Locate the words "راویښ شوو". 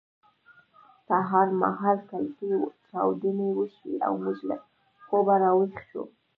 5.43-6.03